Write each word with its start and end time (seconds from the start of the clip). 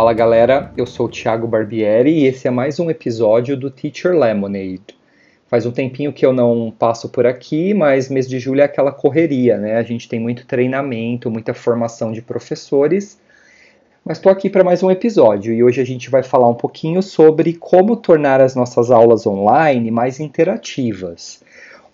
Fala 0.00 0.14
galera, 0.14 0.72
eu 0.78 0.86
sou 0.86 1.04
o 1.04 1.08
Thiago 1.10 1.46
Barbieri 1.46 2.10
e 2.10 2.24
esse 2.24 2.48
é 2.48 2.50
mais 2.50 2.80
um 2.80 2.88
episódio 2.88 3.54
do 3.54 3.70
Teacher 3.70 4.18
Lemonade. 4.18 4.96
Faz 5.46 5.66
um 5.66 5.70
tempinho 5.70 6.10
que 6.10 6.24
eu 6.24 6.32
não 6.32 6.72
passo 6.78 7.10
por 7.10 7.26
aqui, 7.26 7.74
mas 7.74 8.08
mês 8.08 8.26
de 8.26 8.38
julho 8.38 8.62
é 8.62 8.64
aquela 8.64 8.92
correria, 8.92 9.58
né? 9.58 9.76
A 9.76 9.82
gente 9.82 10.08
tem 10.08 10.18
muito 10.18 10.46
treinamento, 10.46 11.30
muita 11.30 11.52
formação 11.52 12.12
de 12.12 12.22
professores, 12.22 13.20
mas 14.02 14.16
estou 14.16 14.32
aqui 14.32 14.48
para 14.48 14.64
mais 14.64 14.82
um 14.82 14.90
episódio 14.90 15.52
e 15.52 15.62
hoje 15.62 15.82
a 15.82 15.84
gente 15.84 16.08
vai 16.08 16.22
falar 16.22 16.48
um 16.48 16.54
pouquinho 16.54 17.02
sobre 17.02 17.52
como 17.52 17.94
tornar 17.94 18.40
as 18.40 18.56
nossas 18.56 18.90
aulas 18.90 19.26
online 19.26 19.90
mais 19.90 20.18
interativas. 20.18 21.42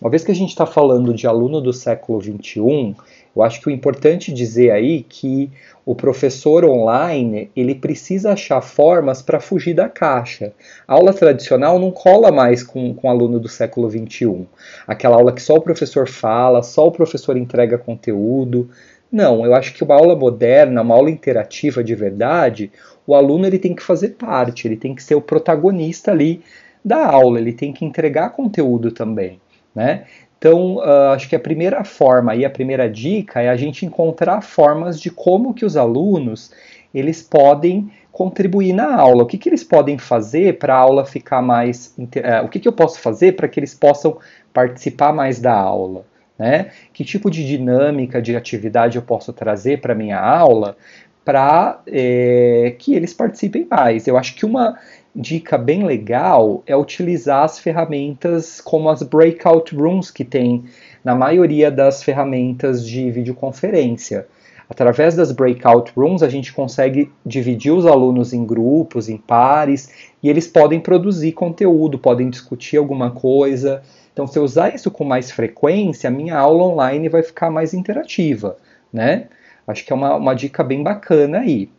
Uma 0.00 0.10
vez 0.10 0.22
que 0.22 0.30
a 0.30 0.34
gente 0.34 0.50
está 0.50 0.64
falando 0.64 1.12
de 1.12 1.26
aluno 1.26 1.60
do 1.60 1.72
século 1.72 2.22
XXI, 2.22 2.94
eu 3.36 3.42
acho 3.42 3.60
que 3.60 3.68
o 3.68 3.70
importante 3.70 4.32
dizer 4.32 4.70
aí 4.70 5.02
que 5.02 5.50
o 5.84 5.94
professor 5.94 6.64
online 6.64 7.50
ele 7.54 7.74
precisa 7.74 8.32
achar 8.32 8.62
formas 8.62 9.20
para 9.20 9.38
fugir 9.38 9.74
da 9.74 9.88
caixa. 9.88 10.52
A 10.88 10.94
aula 10.94 11.12
tradicional 11.12 11.78
não 11.78 11.90
cola 11.90 12.32
mais 12.32 12.62
com, 12.62 12.94
com 12.94 13.06
o 13.06 13.10
aluno 13.10 13.38
do 13.38 13.48
século 13.48 13.90
XXI. 13.90 14.46
Aquela 14.86 15.16
aula 15.16 15.32
que 15.32 15.42
só 15.42 15.54
o 15.54 15.60
professor 15.60 16.08
fala, 16.08 16.62
só 16.62 16.86
o 16.86 16.92
professor 16.92 17.36
entrega 17.36 17.76
conteúdo. 17.76 18.70
Não, 19.12 19.44
eu 19.44 19.54
acho 19.54 19.74
que 19.74 19.84
uma 19.84 19.94
aula 19.94 20.16
moderna, 20.16 20.80
uma 20.80 20.94
aula 20.94 21.10
interativa 21.10 21.84
de 21.84 21.94
verdade, 21.94 22.72
o 23.06 23.14
aluno 23.14 23.46
ele 23.46 23.58
tem 23.58 23.74
que 23.74 23.82
fazer 23.82 24.10
parte, 24.10 24.66
ele 24.66 24.76
tem 24.76 24.94
que 24.94 25.02
ser 25.02 25.14
o 25.14 25.20
protagonista 25.20 26.10
ali 26.10 26.42
da 26.84 27.06
aula, 27.06 27.38
ele 27.38 27.52
tem 27.52 27.72
que 27.72 27.84
entregar 27.84 28.30
conteúdo 28.30 28.90
também. 28.90 29.40
Né? 29.74 30.06
Então, 30.38 30.76
uh, 30.76 31.12
acho 31.14 31.28
que 31.28 31.36
a 31.36 31.40
primeira 31.40 31.82
forma 31.84 32.34
e 32.34 32.44
a 32.44 32.50
primeira 32.50 32.88
dica 32.88 33.40
é 33.40 33.48
a 33.48 33.56
gente 33.56 33.86
encontrar 33.86 34.42
formas 34.42 35.00
de 35.00 35.10
como 35.10 35.54
que 35.54 35.64
os 35.64 35.76
alunos 35.76 36.52
eles 36.94 37.22
podem 37.22 37.90
contribuir 38.12 38.72
na 38.72 38.94
aula. 38.94 39.22
O 39.22 39.26
que, 39.26 39.38
que 39.38 39.48
eles 39.48 39.64
podem 39.64 39.98
fazer 39.98 40.58
para 40.58 40.74
a 40.74 40.78
aula 40.78 41.04
ficar 41.04 41.42
mais. 41.42 41.94
Uh, 41.98 42.44
o 42.44 42.48
que, 42.48 42.60
que 42.60 42.68
eu 42.68 42.72
posso 42.72 43.00
fazer 43.00 43.32
para 43.32 43.48
que 43.48 43.58
eles 43.58 43.74
possam 43.74 44.18
participar 44.52 45.12
mais 45.12 45.40
da 45.40 45.54
aula? 45.54 46.04
Né? 46.38 46.70
Que 46.92 47.02
tipo 47.02 47.30
de 47.30 47.46
dinâmica, 47.46 48.20
de 48.20 48.36
atividade 48.36 48.96
eu 48.96 49.02
posso 49.02 49.32
trazer 49.32 49.80
para 49.80 49.94
minha 49.94 50.20
aula 50.20 50.76
para 51.24 51.80
é, 51.88 52.76
que 52.78 52.94
eles 52.94 53.12
participem 53.12 53.66
mais? 53.68 54.06
Eu 54.06 54.16
acho 54.16 54.34
que 54.36 54.46
uma 54.46 54.78
dica 55.16 55.56
bem 55.56 55.84
legal 55.84 56.62
é 56.66 56.76
utilizar 56.76 57.44
as 57.44 57.58
ferramentas 57.58 58.60
como 58.60 58.90
as 58.90 59.02
breakout 59.02 59.74
rooms 59.74 60.10
que 60.10 60.24
tem 60.24 60.64
na 61.02 61.14
maioria 61.14 61.70
das 61.70 62.02
ferramentas 62.02 62.86
de 62.86 63.10
videoconferência. 63.10 64.26
Através 64.68 65.14
das 65.14 65.32
breakout 65.32 65.92
rooms, 65.96 66.22
a 66.22 66.28
gente 66.28 66.52
consegue 66.52 67.10
dividir 67.24 67.72
os 67.72 67.86
alunos 67.86 68.32
em 68.32 68.44
grupos, 68.44 69.08
em 69.08 69.16
pares, 69.16 69.90
e 70.22 70.28
eles 70.28 70.46
podem 70.48 70.80
produzir 70.80 71.32
conteúdo, 71.32 71.98
podem 71.98 72.28
discutir 72.28 72.76
alguma 72.76 73.12
coisa. 73.12 73.82
Então, 74.12 74.26
se 74.26 74.38
eu 74.38 74.42
usar 74.42 74.74
isso 74.74 74.90
com 74.90 75.04
mais 75.04 75.30
frequência, 75.30 76.08
a 76.08 76.12
minha 76.12 76.36
aula 76.36 76.64
online 76.64 77.08
vai 77.08 77.22
ficar 77.22 77.48
mais 77.48 77.72
interativa, 77.72 78.56
né? 78.92 79.28
Acho 79.66 79.84
que 79.84 79.92
é 79.92 79.96
uma, 79.96 80.16
uma 80.16 80.34
dica 80.34 80.64
bem 80.64 80.82
bacana 80.82 81.38
aí. 81.38 81.70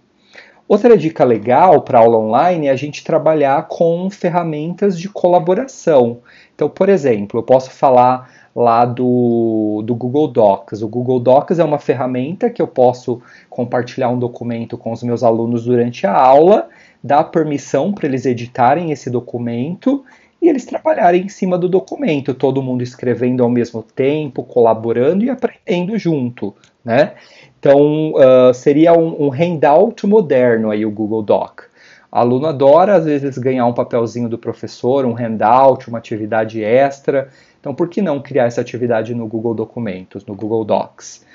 Outra 0.67 0.97
dica 0.97 1.23
legal 1.23 1.81
para 1.81 1.99
aula 1.99 2.17
online 2.17 2.67
é 2.67 2.71
a 2.71 2.75
gente 2.75 3.01
trabalhar 3.01 3.67
com 3.69 4.09
ferramentas 4.09 4.99
de 4.99 5.07
colaboração. 5.07 6.17
Então, 6.53 6.69
por 6.69 6.89
exemplo, 6.89 7.39
eu 7.39 7.43
posso 7.43 7.71
falar 7.71 8.29
lá 8.53 8.83
do, 8.83 9.81
do 9.85 9.95
Google 9.95 10.27
Docs. 10.27 10.81
O 10.81 10.87
Google 10.89 11.21
Docs 11.21 11.59
é 11.59 11.63
uma 11.63 11.79
ferramenta 11.79 12.49
que 12.49 12.61
eu 12.61 12.67
posso 12.67 13.21
compartilhar 13.49 14.09
um 14.09 14.19
documento 14.19 14.77
com 14.77 14.91
os 14.91 15.01
meus 15.03 15.23
alunos 15.23 15.63
durante 15.63 16.05
a 16.05 16.13
aula, 16.13 16.67
dar 17.01 17.23
permissão 17.25 17.93
para 17.93 18.07
eles 18.07 18.25
editarem 18.25 18.91
esse 18.91 19.09
documento 19.09 20.03
e 20.41 20.47
eles 20.47 20.65
trabalharem 20.65 21.23
em 21.23 21.29
cima 21.29 21.57
do 21.57 21.67
documento, 21.67 22.33
todo 22.33 22.61
mundo 22.61 22.83
escrevendo 22.83 23.43
ao 23.43 23.49
mesmo 23.49 23.81
tempo, 23.81 24.43
colaborando 24.43 25.23
e 25.23 25.29
aprendendo 25.29 25.97
junto, 25.97 26.55
né? 26.83 27.13
Então, 27.59 28.13
uh, 28.13 28.53
seria 28.53 28.93
um, 28.93 29.27
um 29.27 29.29
handout 29.29 30.05
moderno 30.05 30.69
aí 30.69 30.85
o 30.85 30.91
Google 30.91 31.23
Doc. 31.23 31.61
O 32.11 32.15
aluno 32.17 32.47
adora, 32.47 32.95
às 32.95 33.05
vezes, 33.05 33.37
ganhar 33.37 33.65
um 33.65 33.73
papelzinho 33.73 34.29
do 34.29 34.37
professor, 34.37 35.05
um 35.05 35.13
handout, 35.13 35.89
uma 35.89 35.97
atividade 35.97 36.63
extra. 36.63 37.29
Então, 37.59 37.75
por 37.75 37.89
que 37.89 38.01
não 38.01 38.21
criar 38.21 38.45
essa 38.45 38.61
atividade 38.61 39.13
no 39.13 39.27
Google 39.27 39.53
Documentos, 39.53 40.25
no 40.25 40.35
Google 40.35 40.63
Docs? 40.63 41.25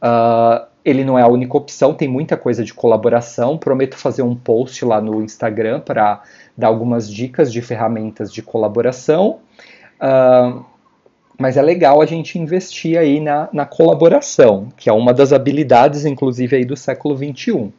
Uh, 0.00 0.69
ele 0.84 1.04
não 1.04 1.18
é 1.18 1.22
a 1.22 1.28
única 1.28 1.56
opção, 1.56 1.94
tem 1.94 2.08
muita 2.08 2.36
coisa 2.36 2.64
de 2.64 2.72
colaboração. 2.72 3.58
Prometo 3.58 3.96
fazer 3.96 4.22
um 4.22 4.34
post 4.34 4.84
lá 4.84 5.00
no 5.00 5.22
Instagram 5.22 5.80
para 5.80 6.22
dar 6.56 6.68
algumas 6.68 7.10
dicas 7.10 7.52
de 7.52 7.60
ferramentas 7.60 8.32
de 8.32 8.42
colaboração. 8.42 9.40
Uh, 10.00 10.64
mas 11.38 11.56
é 11.56 11.62
legal 11.62 12.02
a 12.02 12.06
gente 12.06 12.38
investir 12.38 12.98
aí 12.98 13.18
na, 13.18 13.48
na 13.52 13.64
colaboração, 13.64 14.68
que 14.76 14.90
é 14.90 14.92
uma 14.92 15.12
das 15.12 15.32
habilidades, 15.32 16.04
inclusive, 16.04 16.56
aí 16.56 16.64
do 16.64 16.76
século 16.76 17.16
XXI. 17.16 17.72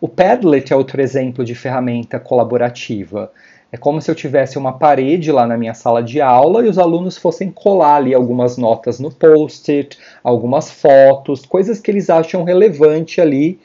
O 0.00 0.08
Padlet 0.08 0.72
é 0.72 0.76
outro 0.76 1.00
exemplo 1.00 1.44
de 1.44 1.54
ferramenta 1.54 2.18
colaborativa. 2.18 3.30
É 3.72 3.76
como 3.76 4.00
se 4.00 4.10
eu 4.10 4.14
tivesse 4.14 4.56
uma 4.56 4.72
parede 4.72 5.32
lá 5.32 5.46
na 5.46 5.56
minha 5.56 5.74
sala 5.74 6.02
de 6.02 6.20
aula 6.20 6.64
e 6.64 6.68
os 6.68 6.78
alunos 6.78 7.16
fossem 7.16 7.50
colar 7.50 7.96
ali 7.96 8.14
algumas 8.14 8.56
notas 8.56 9.00
no 9.00 9.10
post-it, 9.10 9.98
algumas 10.22 10.70
fotos, 10.70 11.44
coisas 11.44 11.80
que 11.80 11.90
eles 11.90 12.08
acham 12.08 12.44
relevante 12.44 13.20
ali 13.20 13.58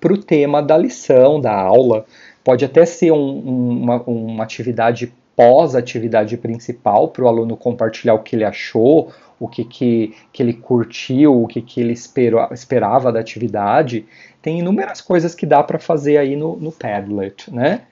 para 0.00 0.12
o 0.12 0.18
tema 0.18 0.62
da 0.62 0.76
lição, 0.76 1.40
da 1.40 1.54
aula. 1.54 2.04
Pode 2.44 2.64
até 2.64 2.84
ser 2.84 3.12
um, 3.12 3.38
uma, 3.40 4.02
uma 4.02 4.44
atividade 4.44 5.12
pós-atividade 5.34 6.36
principal 6.36 7.08
para 7.08 7.24
o 7.24 7.28
aluno 7.28 7.56
compartilhar 7.56 8.14
o 8.14 8.22
que 8.22 8.36
ele 8.36 8.44
achou, 8.44 9.10
o 9.38 9.46
que, 9.46 9.64
que, 9.64 10.14
que 10.32 10.42
ele 10.42 10.54
curtiu, 10.54 11.42
o 11.42 11.46
que, 11.46 11.60
que 11.60 11.80
ele 11.80 11.92
esperou, 11.92 12.48
esperava 12.52 13.12
da 13.12 13.20
atividade. 13.20 14.06
Tem 14.40 14.58
inúmeras 14.60 15.00
coisas 15.00 15.34
que 15.34 15.44
dá 15.44 15.62
para 15.62 15.78
fazer 15.78 16.16
aí 16.16 16.36
no, 16.36 16.56
no 16.56 16.72
Padlet, 16.72 17.52
né? 17.52 17.82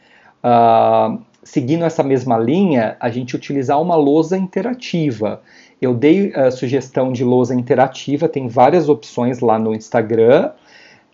Uh, 0.42 1.20
seguindo 1.44 1.84
essa 1.84 2.03
mesma 2.03 2.38
linha, 2.38 2.97
a 2.99 3.10
gente 3.10 3.37
utilizar 3.37 3.81
uma 3.81 3.94
lousa 3.94 4.37
interativa. 4.37 5.43
Eu 5.81 5.94
dei 5.94 6.32
a 6.34 6.50
sugestão 6.50 7.12
de 7.12 7.22
lousa 7.22 7.55
interativa, 7.55 8.28
tem 8.28 8.49
várias 8.49 8.88
opções 8.88 9.41
lá 9.41 9.59
no 9.59 9.75
Instagram. 9.75 10.50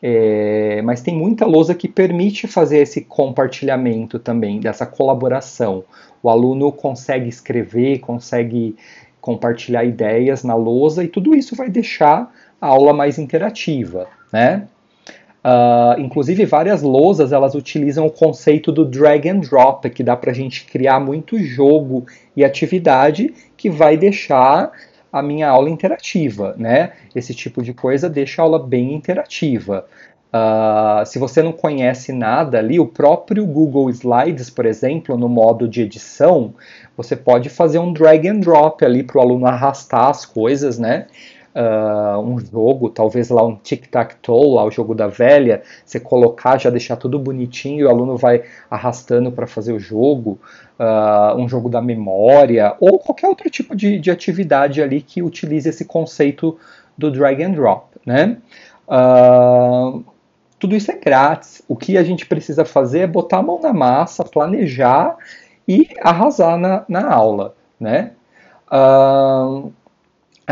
É, 0.03 0.81
mas 0.83 1.03
tem 1.03 1.15
muita 1.15 1.45
lousa 1.45 1.75
que 1.75 1.87
permite 1.87 2.47
fazer 2.47 2.79
esse 2.79 3.03
compartilhamento 3.03 4.19
também, 4.19 4.59
dessa 4.59 4.87
colaboração. 4.87 5.85
O 6.23 6.31
aluno 6.31 6.73
consegue 6.73 7.29
escrever, 7.29 7.99
consegue 7.99 8.77
compartilhar 9.21 9.85
ideias 9.85 10.43
na 10.43 10.55
lousa 10.55 11.05
e 11.05 11.09
tudo 11.09 11.35
isso 11.35 11.55
vai 11.55 11.69
deixar 11.69 12.33
a 12.59 12.67
aula 12.67 12.95
mais 12.95 13.19
interativa, 13.19 14.07
né? 14.33 14.67
Uh, 15.43 15.99
inclusive 15.99 16.45
várias 16.45 16.83
lousas 16.83 17.33
elas 17.33 17.55
utilizam 17.55 18.06
o 18.06 18.11
conceito 18.11 18.71
do 18.71 18.84
drag 18.84 19.27
and 19.27 19.41
drop, 19.41 19.89
que 19.89 20.03
dá 20.03 20.15
para 20.15 20.33
a 20.33 20.34
gente 20.34 20.67
criar 20.67 21.01
muito 21.01 21.43
jogo 21.43 22.05
e 22.37 22.45
atividade 22.45 23.33
que 23.56 23.71
vai 23.71 23.97
deixar 23.97 24.71
a 25.11 25.23
minha 25.23 25.49
aula 25.49 25.71
interativa, 25.71 26.55
né? 26.59 26.93
Esse 27.15 27.34
tipo 27.34 27.62
de 27.62 27.73
coisa 27.73 28.09
deixa 28.09 28.43
a 28.43 28.45
aula 28.45 28.59
bem 28.59 28.95
interativa. 28.95 29.87
Uh, 30.33 31.05
se 31.06 31.19
você 31.19 31.43
não 31.43 31.53
conhece 31.53 32.12
nada 32.12 32.59
ali, 32.59 32.78
o 32.78 32.87
próprio 32.87 33.45
Google 33.45 33.91
Slides, 33.91 34.48
por 34.48 34.65
exemplo, 34.65 35.16
no 35.16 35.28
modo 35.28 35.66
de 35.66 35.83
edição, 35.83 36.54
você 36.97 37.16
pode 37.16 37.48
fazer 37.48 37.81
um 37.81 37.92
drag 37.92 38.28
and 38.28 38.39
drop 38.39 38.84
ali 38.84 39.03
para 39.03 39.19
o 39.19 39.21
aluno 39.21 39.47
arrastar 39.47 40.09
as 40.09 40.25
coisas, 40.25 40.78
né? 40.78 41.07
Uh, 41.55 42.19
um 42.21 42.39
jogo, 42.39 42.91
talvez 42.91 43.29
lá 43.29 43.45
um 43.45 43.57
tic-tac-toe, 43.57 44.55
lá 44.55 44.65
o 44.65 44.71
jogo 44.71 44.95
da 44.95 45.07
velha, 45.07 45.63
você 45.85 45.99
colocar, 45.99 46.59
já 46.59 46.71
deixar 46.71 46.97
tudo 46.97 47.19
bonitinho 47.19 47.81
e 47.81 47.85
o 47.85 47.91
aluno 47.91 48.17
vai 48.17 48.43
arrastando 48.71 49.33
para 49.33 49.47
fazer 49.47 49.73
o 49.73 49.81
jogo, 49.81 50.39
uh, 50.79 51.37
um 51.37 51.49
jogo 51.49 51.69
da 51.69 51.81
memória, 51.81 52.75
ou 52.81 52.99
qualquer 52.99 53.29
outro 53.29 53.49
tipo 53.51 53.75
de, 53.75 53.99
de 53.99 54.11
atividade 54.11 54.83
ali 54.83 55.01
que 55.01 55.23
utilize 55.23 55.69
esse 55.69 55.85
conceito 55.85 56.59
do 56.97 57.11
drag 57.11 57.43
and 57.43 57.53
drop, 57.53 57.87
né? 58.05 58.37
Uh, 58.87 60.05
tudo 60.59 60.77
isso 60.77 60.91
é 60.91 60.97
grátis. 60.97 61.63
O 61.67 61.75
que 61.75 61.97
a 61.97 62.03
gente 62.03 62.27
precisa 62.27 62.65
fazer 62.65 63.01
é 63.01 63.07
botar 63.07 63.39
a 63.39 63.43
mão 63.43 63.59
na 63.61 63.73
massa, 63.73 64.23
planejar 64.25 65.17
e 65.67 65.89
arrasar 66.03 66.59
na, 66.59 66.85
na 66.87 67.11
aula, 67.11 67.55
né? 67.79 68.13
Uh, 68.71 69.73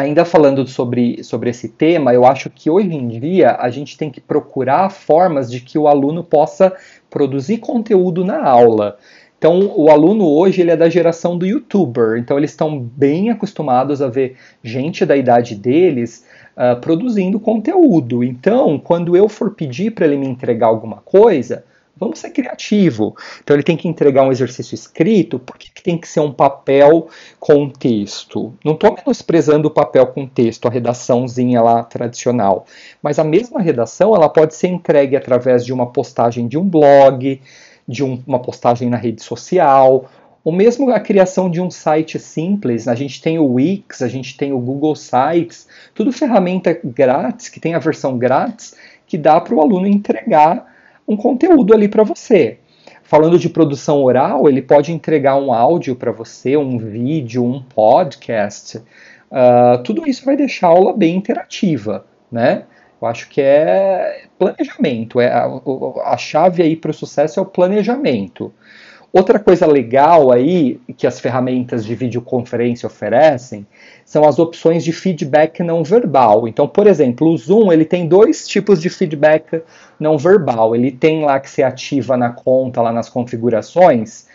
ainda 0.01 0.25
falando 0.25 0.67
sobre, 0.67 1.23
sobre 1.23 1.51
esse 1.51 1.69
tema, 1.69 2.13
eu 2.13 2.25
acho 2.25 2.51
que 2.51 2.71
hoje 2.71 2.95
em 2.95 3.09
dia 3.09 3.57
a 3.59 3.71
gente 3.71 3.97
tem 3.97 4.11
que 4.11 4.21
procurar 4.21 4.91
formas 4.91 5.51
de 5.51 5.61
que 5.61 5.79
o 5.79 5.89
aluno 5.89 6.23
possa 6.25 6.73
produzir 7.11 7.59
conteúdo 7.59 8.25
na 8.25 8.43
aula. 8.43 8.99
Então, 9.39 9.73
o 9.77 9.89
aluno 9.89 10.27
hoje 10.27 10.61
ele 10.61 10.73
é 10.73 10.77
da 10.77 10.89
geração 10.89 11.39
do 11.39 11.47
YouTuber, 11.47 12.19
então 12.19 12.37
eles 12.37 12.51
estão 12.51 12.81
bem 12.81 13.31
acostumados 13.31 14.03
a 14.03 14.09
ver 14.09 14.37
gente 14.65 15.07
da 15.07 15.17
idade 15.17 15.55
deles 15.55 16.27
uh, 16.57 16.81
produzindo 16.81 17.39
conteúdo. 17.39 18.25
Então, 18.25 18.81
quando 18.81 19.17
eu 19.17 19.29
for 19.29 19.55
pedir 19.55 19.93
para 19.93 20.07
ele 20.07 20.17
me 20.17 20.27
entregar 20.27 20.67
alguma 20.67 20.97
coisa, 20.97 21.65
Vamos 21.99 22.19
ser 22.19 22.31
criativo. 22.31 23.17
Então 23.43 23.57
ele 23.57 23.63
tem 23.63 23.77
que 23.77 23.89
entregar 23.89 24.23
um 24.23 24.31
exercício 24.31 24.75
escrito, 24.75 25.39
por 25.39 25.57
que, 25.59 25.83
tem 25.83 25.99
que 25.99 26.07
ser 26.07 26.21
um 26.21 26.33
papel 26.33 27.09
com 27.41 27.69
texto? 27.69 28.55
Não 28.65 28.75
estou 28.75 28.95
menosprezando 28.95 29.69
o 29.69 29.71
papel 29.71 30.07
com 30.09 30.27
texto, 30.27 30.67
a 30.67 30.71
redaçãozinha 30.71 31.63
lá 31.63 31.83
tradicional. 31.83 32.67
Mas 33.03 33.19
a 33.19 33.25
mesma 33.25 33.61
redação 33.61 34.15
ela 34.15 34.29
pode 34.29 34.55
ser 34.55 34.69
entregue 34.69 35.17
através 35.17 35.65
de 35.65 35.73
uma 35.73 35.87
postagem 35.87 36.47
de 36.47 36.59
um 36.59 36.69
blog, 36.69 37.41
de 37.87 38.05
um, 38.05 38.23
uma 38.27 38.39
postagem 38.39 38.91
na 38.91 38.97
rede 38.97 39.23
social, 39.23 40.09
ou 40.45 40.53
mesmo 40.53 40.91
a 40.91 41.01
criação 41.01 41.51
de 41.51 41.61
um 41.61 41.71
site 41.71 42.19
simples. 42.19 42.87
A 42.87 42.95
gente 42.95 43.21
tem 43.21 43.39
o 43.39 43.55
Wix, 43.55 44.03
a 44.03 44.09
gente 44.09 44.37
tem 44.37 44.53
o 44.53 44.59
Google 44.59 44.95
Sites, 44.95 45.67
tudo 45.95 46.13
ferramenta 46.13 46.79
grátis, 46.85 47.49
que 47.49 47.61
tem 47.61 47.75
a 47.75 47.79
versão 47.79 48.19
grátis, 48.19 48.75
que 49.07 49.17
dá 49.17 49.41
para 49.41 49.55
o 49.55 49.61
aluno 49.61 49.87
entregar 49.87 50.78
um 51.09 51.17
conteúdo 51.17 51.73
ali 51.73 51.89
para 51.89 52.05
você. 52.05 52.59
Falando 53.03 53.39
de 53.39 53.49
produção 53.49 54.03
oral, 54.03 54.47
ele 54.49 54.61
pode 54.61 54.93
entregar 54.93 55.37
um 55.37 55.51
áudio 55.51 55.97
para 55.97 56.13
você, 56.13 56.59
um 56.59 56.77
vídeo, 56.77 57.43
um 57.43 57.63
podcast. 57.63 58.77
Uh, 58.77 59.83
tudo 59.83 60.07
isso 60.07 60.27
vai 60.27 60.37
deixar 60.37 60.67
a 60.67 60.71
aula 60.71 60.93
bem 60.95 61.17
interativa, 61.17 62.05
né? 62.31 62.65
Eu 63.01 63.09
acho 63.09 63.29
que 63.31 63.41
é 63.41 64.25
planejamento. 64.39 65.21
É 65.21 65.33
a, 65.33 65.49
a 66.05 66.17
chave 66.19 66.63
aí 66.63 66.77
para 66.77 66.91
o 66.91 66.95
sucesso 66.95 67.41
é 67.41 67.43
o 67.43 67.47
planejamento. 67.47 68.53
Outra 69.11 69.39
coisa 69.39 69.67
legal 69.67 70.31
aí 70.31 70.79
que 70.97 71.07
as 71.07 71.19
ferramentas 71.19 71.85
de 71.85 71.95
videoconferência 71.95 72.87
oferecem 72.87 73.67
são 74.05 74.25
as 74.29 74.39
opções 74.39 74.85
de 74.85 74.93
feedback 74.93 75.63
não 75.63 75.83
verbal. 75.83 76.47
Então, 76.47 76.69
por 76.69 76.87
exemplo, 76.87 77.29
o 77.29 77.37
Zoom 77.37 77.73
ele 77.73 77.87
tem 77.87 78.07
dois 78.07 78.47
tipos 78.47 78.83
de 78.83 78.91
feedback 78.91 79.63
não 79.99 80.19
verbal. 80.19 80.77
Ele 80.77 80.93
tem 80.93 81.25
lá 81.25 81.41
que 81.41 81.49
se 81.49 81.63
ativa 81.63 82.19
na 82.19 82.31
conta, 82.31 82.83
lá 82.83 82.93
nas 82.93 83.09
configurações, 83.09 84.28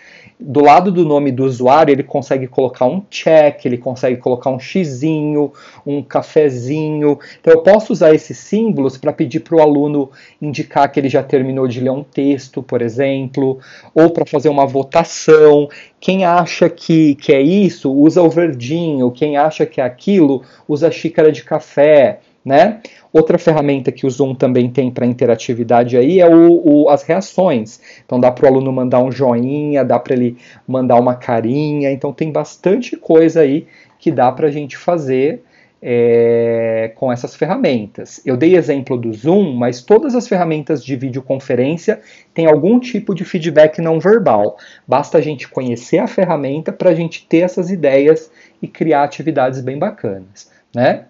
do 0.46 0.62
lado 0.62 0.92
do 0.92 1.06
nome 1.06 1.32
do 1.32 1.46
usuário, 1.46 1.92
ele 1.92 2.04
consegue 2.04 2.48
colocar 2.48 2.86
um 2.86 3.02
check, 3.10 3.66
ele 3.66 3.78
consegue 3.78 4.18
colocar 4.18 4.50
um 4.50 4.60
xizinho, 4.60 5.54
um 5.86 6.04
cafezinho. 6.04 7.18
Então 7.40 7.54
eu 7.54 7.62
posso 7.62 7.94
usar 7.94 8.14
esses 8.14 8.38
símbolos 8.38 8.98
para 8.98 9.14
pedir 9.14 9.40
para 9.40 9.56
o 9.56 9.62
aluno 9.62 10.12
indicar 10.42 10.92
que 10.92 11.00
ele 11.00 11.08
já 11.08 11.24
terminou 11.24 11.68
de 11.68 11.80
ler 11.80 11.92
um 11.92 12.04
texto, 12.04 12.62
por 12.62 12.82
exemplo, 12.82 13.60
ou 13.96 14.10
para 14.10 14.26
fazer 14.26 14.50
uma 14.50 14.66
votação. 14.66 15.70
Quem 16.00 16.26
acha 16.26 16.70
que, 16.70 17.16
que 17.16 17.32
é 17.32 17.42
isso, 17.42 17.92
usa 17.92 18.22
o 18.22 18.30
verdinho. 18.30 19.12
Quem 19.12 19.38
acha 19.38 19.66
que 19.66 19.80
é 19.80 19.84
aquilo, 19.84 20.44
usa 20.68 20.90
a 20.90 20.92
xícara 20.92 21.32
de 21.32 21.44
café 21.44 22.20
né? 22.44 22.82
Outra 23.12 23.38
ferramenta 23.38 23.92
que 23.92 24.06
o 24.06 24.10
Zoom 24.10 24.36
também 24.36 24.70
tem 24.70 24.92
para 24.92 25.06
interatividade 25.06 25.96
aí 25.96 26.20
é 26.20 26.28
o, 26.28 26.62
o, 26.64 26.90
as 26.90 27.04
reações. 27.04 27.80
Então 28.06 28.20
dá 28.20 28.32
para 28.32 28.46
o 28.46 28.48
aluno 28.48 28.72
mandar 28.72 29.00
um 29.00 29.12
joinha, 29.12 29.86
dá 29.86 30.00
para 30.00 30.14
ele 30.14 30.38
mandar 30.68 31.00
uma 31.00 31.16
carinha. 31.16 31.92
Então 31.92 32.12
tem 32.12 32.32
bastante 32.32 32.98
coisa 32.98 33.42
aí 33.42 33.68
que 33.98 34.12
dá 34.12 34.32
para 34.32 34.48
a 34.48 34.52
gente 34.52 34.76
fazer 34.76 35.44
é, 35.86 36.94
com 36.96 37.12
essas 37.12 37.36
ferramentas. 37.36 38.22
Eu 38.26 38.38
dei 38.38 38.56
exemplo 38.56 38.98
do 38.98 39.12
Zoom, 39.14 39.54
mas 39.54 39.82
todas 39.82 40.16
as 40.16 40.28
ferramentas 40.28 40.84
de 40.84 40.96
videoconferência 40.96 42.00
têm 42.34 42.46
algum 42.46 42.80
tipo 42.80 43.14
de 43.14 43.26
feedback 43.26 43.82
não 43.82 44.00
verbal. 44.00 44.58
Basta 44.88 45.18
a 45.18 45.22
gente 45.22 45.48
conhecer 45.50 45.98
a 45.98 46.08
ferramenta 46.08 46.72
para 46.72 46.90
a 46.90 46.96
gente 46.96 47.28
ter 47.28 47.40
essas 47.40 47.70
ideias 47.70 48.32
e 48.62 48.68
criar 48.68 49.04
atividades 49.04 49.60
bem 49.60 49.78
bacanas, 49.78 50.50
né? 50.74 51.06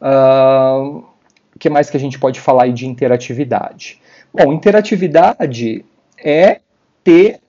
O 0.00 0.98
uh, 0.98 1.04
que 1.58 1.68
mais 1.68 1.90
que 1.90 1.96
a 1.96 2.00
gente 2.00 2.18
pode 2.18 2.40
falar 2.40 2.64
aí 2.64 2.72
de 2.72 2.86
interatividade? 2.86 4.00
Bom, 4.32 4.52
interatividade 4.52 5.84
é 6.18 6.60
ter 7.02 7.40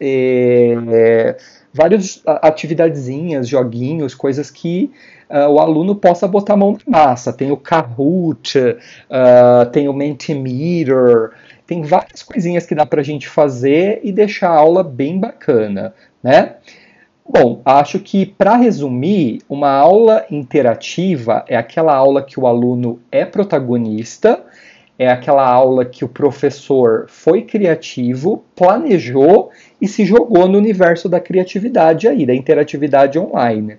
é, 0.00 1.36
várias 1.72 2.22
atividadezinhas, 2.26 3.48
joguinhos, 3.48 4.14
coisas 4.14 4.50
que 4.50 4.90
uh, 5.28 5.48
o 5.50 5.60
aluno 5.60 5.94
possa 5.94 6.26
botar 6.26 6.54
a 6.54 6.56
mão 6.56 6.78
na 6.86 6.98
massa. 6.98 7.32
Tem 7.32 7.50
o 7.50 7.56
Kahoot, 7.56 8.58
uh, 8.58 9.70
tem 9.70 9.88
o 9.88 9.92
Mentimeter, 9.92 11.30
tem 11.66 11.82
várias 11.82 12.22
coisinhas 12.22 12.64
que 12.64 12.74
dá 12.74 12.86
para 12.86 13.00
a 13.00 13.04
gente 13.04 13.28
fazer 13.28 14.00
e 14.02 14.10
deixar 14.10 14.50
a 14.50 14.56
aula 14.56 14.82
bem 14.82 15.18
bacana, 15.18 15.94
né? 16.22 16.56
Bom, 17.28 17.60
acho 17.64 17.98
que 17.98 18.24
para 18.24 18.56
resumir, 18.56 19.40
uma 19.48 19.70
aula 19.70 20.24
interativa 20.30 21.44
é 21.48 21.56
aquela 21.56 21.94
aula 21.94 22.22
que 22.22 22.38
o 22.38 22.46
aluno 22.46 23.00
é 23.10 23.24
protagonista, 23.24 24.44
é 24.96 25.08
aquela 25.10 25.44
aula 25.44 25.84
que 25.84 26.04
o 26.04 26.08
professor 26.08 27.06
foi 27.08 27.42
criativo, 27.42 28.44
planejou 28.54 29.50
e 29.80 29.88
se 29.88 30.04
jogou 30.04 30.48
no 30.48 30.56
universo 30.56 31.08
da 31.08 31.18
criatividade 31.18 32.06
aí, 32.06 32.24
da 32.24 32.34
interatividade 32.34 33.18
online. 33.18 33.76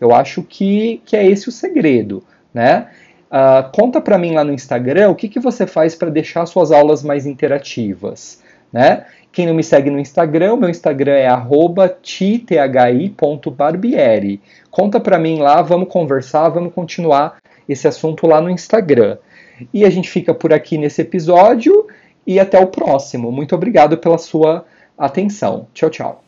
Eu 0.00 0.14
acho 0.14 0.42
que, 0.42 1.02
que 1.04 1.16
é 1.16 1.26
esse 1.26 1.48
o 1.48 1.52
segredo, 1.52 2.24
né? 2.52 2.88
Uh, 3.26 3.70
conta 3.72 4.00
para 4.00 4.16
mim 4.16 4.32
lá 4.32 4.42
no 4.42 4.52
Instagram 4.52 5.10
o 5.10 5.14
que, 5.14 5.28
que 5.28 5.40
você 5.40 5.66
faz 5.66 5.94
para 5.94 6.10
deixar 6.10 6.46
suas 6.46 6.72
aulas 6.72 7.02
mais 7.02 7.26
interativas, 7.26 8.42
né? 8.72 9.04
Quem 9.36 9.44
não 9.44 9.52
me 9.52 9.62
segue 9.62 9.90
no 9.90 10.00
Instagram, 10.00 10.56
meu 10.56 10.70
Instagram 10.70 11.12
é 11.12 11.28
@thi.barbieri. 12.02 14.40
Conta 14.70 14.98
para 14.98 15.18
mim 15.18 15.40
lá, 15.40 15.60
vamos 15.60 15.90
conversar, 15.90 16.48
vamos 16.48 16.72
continuar 16.72 17.36
esse 17.68 17.86
assunto 17.86 18.26
lá 18.26 18.40
no 18.40 18.48
Instagram. 18.48 19.18
E 19.74 19.84
a 19.84 19.90
gente 19.90 20.08
fica 20.08 20.32
por 20.32 20.54
aqui 20.54 20.78
nesse 20.78 21.02
episódio 21.02 21.86
e 22.26 22.40
até 22.40 22.58
o 22.58 22.68
próximo. 22.68 23.30
Muito 23.30 23.54
obrigado 23.54 23.98
pela 23.98 24.16
sua 24.16 24.64
atenção. 24.96 25.66
Tchau, 25.74 25.90
tchau. 25.90 26.25